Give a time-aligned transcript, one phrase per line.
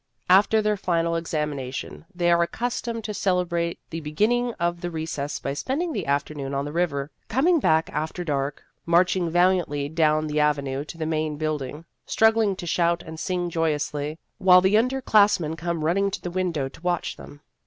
[0.31, 5.53] After their final examination, they are accustomed to celebrate the beginning of the recess by
[5.53, 10.83] spending the afternoon on the river, coming back after dark, marching valiantly down the avenue
[10.85, 15.85] to the Main Building, struggling to shout and sing joyously, while the underclass men come
[15.85, 17.41] running to the window to watch them.